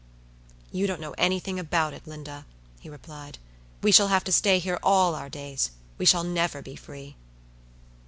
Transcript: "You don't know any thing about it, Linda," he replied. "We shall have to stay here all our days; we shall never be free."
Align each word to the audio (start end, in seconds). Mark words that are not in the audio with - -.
"You 0.71 0.87
don't 0.87 0.99
know 0.99 1.13
any 1.19 1.39
thing 1.39 1.59
about 1.59 1.93
it, 1.93 2.07
Linda," 2.07 2.47
he 2.79 2.89
replied. 2.89 3.37
"We 3.83 3.91
shall 3.91 4.07
have 4.07 4.23
to 4.23 4.31
stay 4.31 4.57
here 4.57 4.79
all 4.81 5.13
our 5.13 5.29
days; 5.29 5.69
we 5.99 6.07
shall 6.07 6.23
never 6.23 6.63
be 6.63 6.75
free." 6.75 7.17